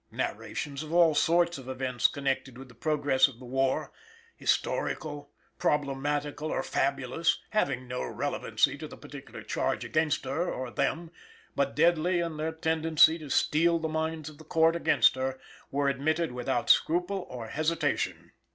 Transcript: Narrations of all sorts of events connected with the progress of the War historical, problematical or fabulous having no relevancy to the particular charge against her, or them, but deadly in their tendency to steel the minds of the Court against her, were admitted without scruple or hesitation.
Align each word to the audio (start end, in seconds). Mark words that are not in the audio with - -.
Narrations 0.09 0.81
of 0.81 0.91
all 0.91 1.13
sorts 1.13 1.59
of 1.59 1.69
events 1.69 2.07
connected 2.07 2.57
with 2.57 2.69
the 2.69 2.73
progress 2.73 3.27
of 3.27 3.37
the 3.37 3.45
War 3.45 3.91
historical, 4.35 5.29
problematical 5.59 6.49
or 6.51 6.63
fabulous 6.63 7.37
having 7.51 7.87
no 7.87 8.01
relevancy 8.01 8.79
to 8.79 8.87
the 8.87 8.97
particular 8.97 9.43
charge 9.43 9.85
against 9.85 10.25
her, 10.25 10.51
or 10.51 10.71
them, 10.71 11.11
but 11.55 11.75
deadly 11.75 12.19
in 12.19 12.37
their 12.37 12.51
tendency 12.51 13.19
to 13.19 13.29
steel 13.29 13.77
the 13.77 13.87
minds 13.89 14.27
of 14.27 14.39
the 14.39 14.43
Court 14.43 14.75
against 14.75 15.13
her, 15.13 15.39
were 15.69 15.87
admitted 15.87 16.31
without 16.31 16.71
scruple 16.71 17.27
or 17.29 17.49
hesitation. 17.49 18.31